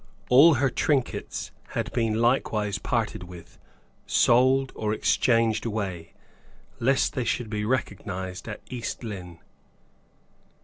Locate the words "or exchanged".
4.73-5.63